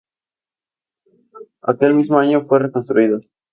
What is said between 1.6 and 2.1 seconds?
Aquel